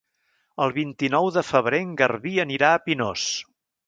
El 0.63 0.71
vint-i-nou 0.77 1.29
de 1.35 1.43
febrer 1.49 1.81
en 1.87 1.91
Garbí 1.99 2.33
anirà 2.45 2.73
a 2.75 2.81
Pinós. 2.87 3.27